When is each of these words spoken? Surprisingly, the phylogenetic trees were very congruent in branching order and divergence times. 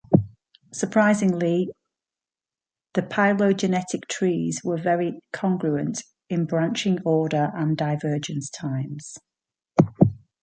Surprisingly, 0.73 1.69
the 2.95 3.03
phylogenetic 3.03 4.07
trees 4.07 4.61
were 4.63 4.79
very 4.81 5.21
congruent 5.31 6.03
in 6.27 6.45
branching 6.45 6.97
order 7.05 7.51
and 7.53 7.77
divergence 7.77 8.49
times. 8.49 9.19